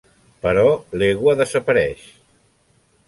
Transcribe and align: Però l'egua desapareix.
Però 0.45 0.63
l'egua 1.01 1.35
desapareix. 1.43 2.09